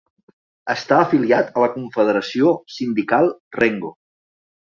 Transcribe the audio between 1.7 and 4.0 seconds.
Confederació Sindical Rengo.